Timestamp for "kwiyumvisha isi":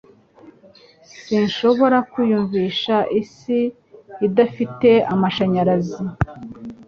2.11-3.59